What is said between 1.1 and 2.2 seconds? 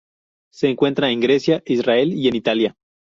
en Grecia, Israel